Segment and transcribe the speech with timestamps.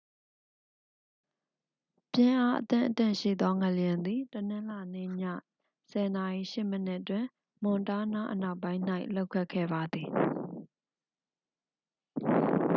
[2.13, 5.27] ပြင်းအားအသင့်အတင့်ရှိသောငလျင်သည် တနင်္လာနေ့ ည
[5.95, 7.25] 10:08 တွင်
[7.63, 8.81] မွန်တားနား အနောက်ပိုင်း၌
[9.13, 10.09] လှုပ်ခတ်ခဲ့ပါသည်